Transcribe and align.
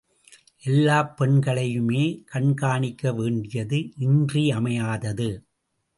எல்லாப் 0.63 1.23
பெண்களையுமே 1.23 2.23
கண்காணிக்க 2.25 3.13
வேண்டியது 3.13 3.79
இன்றியமையாதது. 3.97 5.29